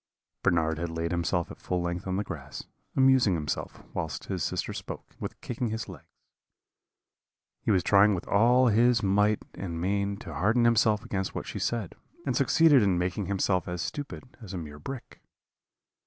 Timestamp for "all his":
8.27-9.03